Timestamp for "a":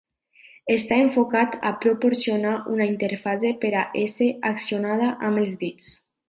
1.69-1.71, 3.83-3.85